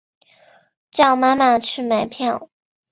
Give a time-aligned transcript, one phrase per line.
[0.89, 2.49] 叫妈妈去买票